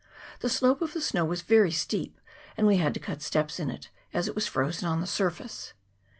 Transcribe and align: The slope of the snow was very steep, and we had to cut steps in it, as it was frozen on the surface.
The 0.39 0.49
slope 0.49 0.81
of 0.81 0.93
the 0.93 0.99
snow 0.99 1.25
was 1.25 1.43
very 1.43 1.69
steep, 1.69 2.19
and 2.57 2.65
we 2.65 2.77
had 2.77 2.95
to 2.95 2.99
cut 2.99 3.21
steps 3.21 3.59
in 3.59 3.69
it, 3.69 3.91
as 4.15 4.27
it 4.27 4.33
was 4.33 4.47
frozen 4.47 4.87
on 4.87 4.99
the 4.99 5.05
surface. 5.05 5.73